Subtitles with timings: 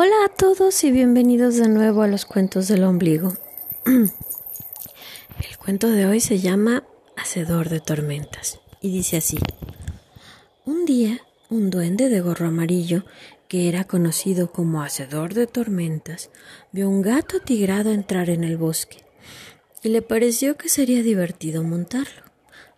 [0.00, 3.32] Hola a todos y bienvenidos de nuevo a los cuentos del ombligo.
[3.84, 6.84] El cuento de hoy se llama
[7.16, 9.38] Hacedor de Tormentas y dice así.
[10.64, 11.18] Un día,
[11.50, 13.02] un duende de gorro amarillo,
[13.48, 16.30] que era conocido como Hacedor de Tormentas,
[16.70, 19.04] vio un gato tigrado entrar en el bosque
[19.82, 22.22] y le pareció que sería divertido montarlo.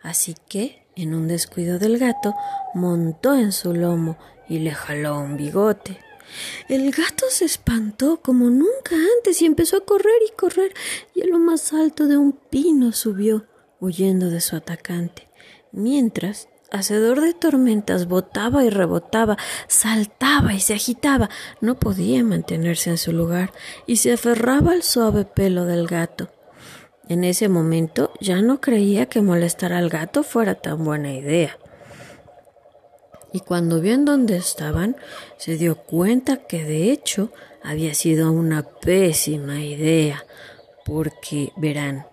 [0.00, 2.34] Así que, en un descuido del gato,
[2.72, 4.16] montó en su lomo
[4.48, 5.98] y le jaló un bigote.
[6.68, 10.72] El gato se espantó como nunca antes y empezó a correr y correr
[11.14, 13.46] y a lo más alto de un pino subió,
[13.80, 15.28] huyendo de su atacante,
[15.72, 19.36] mientras Hacedor de tormentas botaba y rebotaba,
[19.66, 21.28] saltaba y se agitaba,
[21.60, 23.52] no podía mantenerse en su lugar
[23.86, 26.30] y se aferraba al suave pelo del gato.
[27.08, 31.58] En ese momento ya no creía que molestar al gato fuera tan buena idea
[33.32, 34.96] y cuando vio en dónde estaban,
[35.36, 40.24] se dio cuenta que de hecho había sido una pésima idea,
[40.84, 42.06] porque, verán,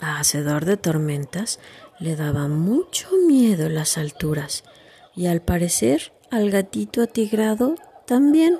[0.00, 1.60] a Hacedor de Tormentas
[1.98, 4.64] le daba mucho miedo las alturas,
[5.14, 7.74] y al parecer al gatito atigrado
[8.06, 8.58] también,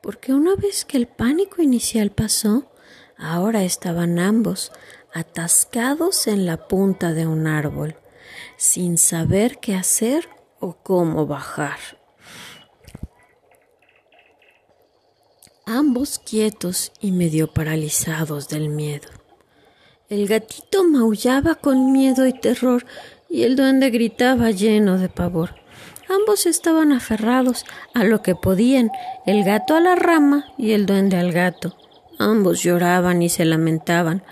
[0.00, 2.70] porque una vez que el pánico inicial pasó,
[3.18, 4.72] ahora estaban ambos
[5.12, 7.96] atascados en la punta de un árbol,
[8.56, 10.28] sin saber qué hacer
[10.60, 11.78] o cómo bajar.
[15.64, 19.08] Ambos quietos y medio paralizados del miedo.
[20.08, 22.86] El gatito maullaba con miedo y terror
[23.28, 25.56] y el duende gritaba lleno de pavor.
[26.08, 28.92] Ambos estaban aferrados a lo que podían,
[29.26, 31.76] el gato a la rama y el duende al gato.
[32.18, 34.22] Ambos lloraban y se lamentaban.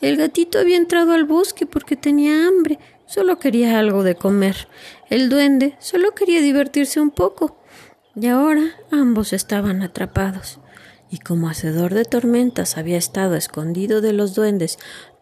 [0.00, 4.68] El gatito había entrado al bosque porque tenía hambre, solo quería algo de comer.
[5.14, 7.56] El duende solo quería divertirse un poco.
[8.16, 10.58] Y ahora ambos estaban atrapados.
[11.08, 14.76] Y como hacedor de tormentas había estado escondido de los duendes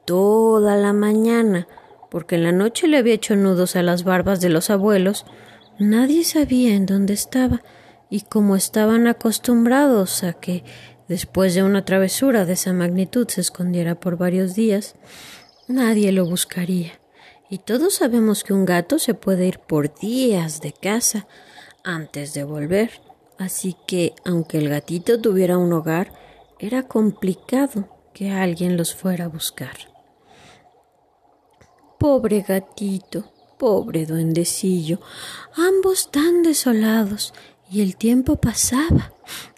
[0.06, 1.68] toda la mañana,
[2.10, 5.26] porque en la noche le había hecho nudos a las barbas de los abuelos,
[5.78, 7.60] nadie sabía en dónde estaba,
[8.08, 10.64] y como estaban acostumbrados a que
[11.06, 14.94] después de una travesura de esa magnitud se escondiera por varios días,
[15.68, 17.01] nadie lo buscaría.
[17.52, 21.26] Y todos sabemos que un gato se puede ir por días de casa
[21.84, 23.02] antes de volver.
[23.36, 26.14] Así que, aunque el gatito tuviera un hogar,
[26.58, 29.76] era complicado que alguien los fuera a buscar.
[31.98, 35.00] Pobre gatito, pobre duendecillo,
[35.54, 37.34] ambos tan desolados,
[37.70, 39.12] y el tiempo pasaba.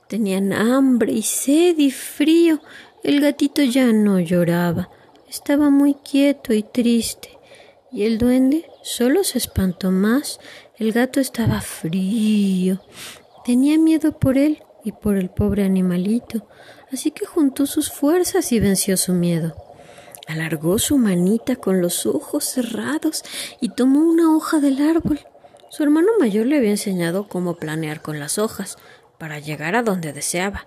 [0.09, 2.61] Tenían hambre y sed y frío.
[3.05, 4.91] El gatito ya no lloraba,
[5.29, 7.34] estaba muy quieto y triste.
[7.95, 10.41] Y el duende solo se espantó más.
[10.79, 12.83] El gato estaba frío.
[13.45, 16.45] Tenía miedo por él y por el pobre animalito,
[16.93, 19.55] así que juntó sus fuerzas y venció su miedo.
[20.27, 23.23] Alargó su manita con los ojos cerrados
[23.61, 25.21] y tomó una hoja del árbol.
[25.71, 28.77] Su hermano mayor le había enseñado cómo planear con las hojas
[29.19, 30.67] para llegar a donde deseaba.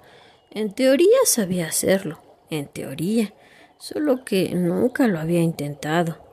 [0.49, 3.33] En teoría sabía hacerlo, en teoría,
[3.79, 6.26] solo que nunca lo había intentado.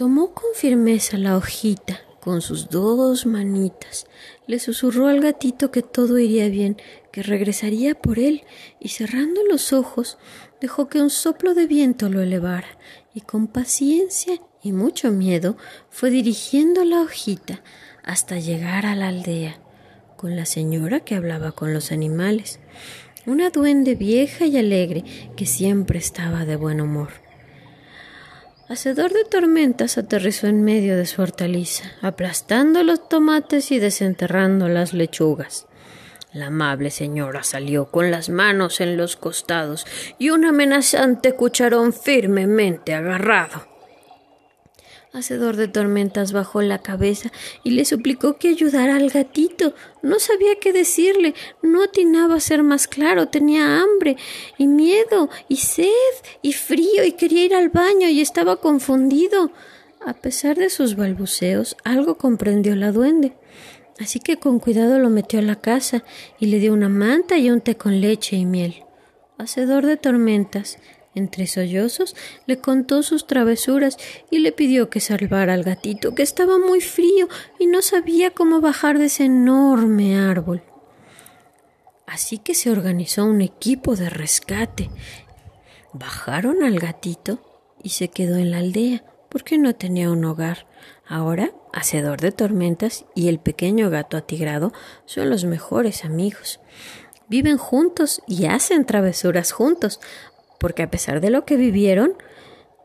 [0.00, 4.06] Tomó con firmeza la hojita con sus dos manitas,
[4.46, 6.78] le susurró al gatito que todo iría bien,
[7.12, 8.44] que regresaría por él,
[8.80, 10.16] y cerrando los ojos,
[10.58, 12.78] dejó que un soplo de viento lo elevara,
[13.12, 15.58] y con paciencia y mucho miedo
[15.90, 17.62] fue dirigiendo la hojita
[18.02, 19.60] hasta llegar a la aldea,
[20.16, 22.58] con la señora que hablaba con los animales,
[23.26, 25.04] una duende vieja y alegre
[25.36, 27.10] que siempre estaba de buen humor.
[28.70, 34.92] Hacedor de tormentas aterrizó en medio de su hortaliza, aplastando los tomates y desenterrando las
[34.92, 35.66] lechugas.
[36.32, 39.86] La amable señora salió con las manos en los costados
[40.20, 43.69] y un amenazante cucharón firmemente agarrado.
[45.12, 47.32] Hacedor de tormentas bajó la cabeza
[47.64, 49.74] y le suplicó que ayudara al gatito.
[50.02, 54.16] No sabía qué decirle, no atinaba a ser más claro, tenía hambre
[54.56, 55.88] y miedo y sed
[56.42, 59.50] y frío y quería ir al baño y estaba confundido.
[60.06, 63.32] A pesar de sus balbuceos, algo comprendió la duende.
[63.98, 66.04] Así que con cuidado lo metió a la casa
[66.38, 68.84] y le dio una manta y un té con leche y miel.
[69.38, 70.78] Hacedor de tormentas,
[71.14, 72.14] entre sollozos
[72.46, 73.96] le contó sus travesuras
[74.30, 77.28] y le pidió que salvara al gatito, que estaba muy frío
[77.58, 80.62] y no sabía cómo bajar de ese enorme árbol.
[82.06, 84.90] Así que se organizó un equipo de rescate.
[85.92, 87.40] Bajaron al gatito
[87.82, 90.66] y se quedó en la aldea porque no tenía un hogar.
[91.06, 94.72] Ahora hacedor de tormentas, y el pequeño gato atigrado
[95.06, 96.60] son los mejores amigos.
[97.28, 100.00] Viven juntos y hacen travesuras juntos,
[100.60, 102.12] porque a pesar de lo que vivieron,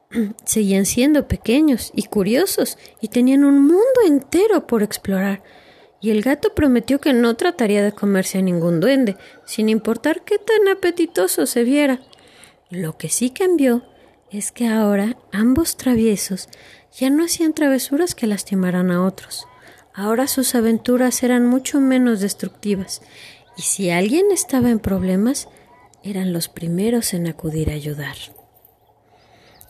[0.45, 5.43] seguían siendo pequeños y curiosos y tenían un mundo entero por explorar.
[6.01, 10.37] Y el gato prometió que no trataría de comerse a ningún duende, sin importar qué
[10.37, 11.99] tan apetitoso se viera.
[12.69, 13.83] Lo que sí cambió
[14.31, 16.47] es que ahora ambos traviesos
[16.97, 19.47] ya no hacían travesuras que lastimaran a otros.
[19.93, 23.01] Ahora sus aventuras eran mucho menos destructivas,
[23.57, 25.47] y si alguien estaba en problemas,
[26.05, 28.15] eran los primeros en acudir a ayudar.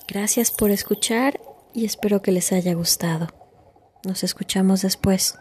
[0.05, 1.39] Gracias por escuchar
[1.73, 3.29] y espero que les haya gustado.
[4.03, 5.35] Nos escuchamos después.